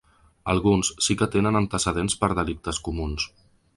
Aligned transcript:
Alguns 0.53 0.89
sí 1.07 1.17
que 1.19 1.27
tenen 1.37 1.59
antecedents 1.59 2.17
per 2.23 2.31
delictes 2.41 2.81
comuns. 2.89 3.29